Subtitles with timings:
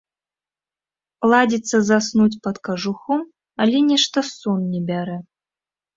[1.31, 3.21] Ладзіцца заснуць пад кажухом,
[3.67, 5.17] але нешта сон не бярэ.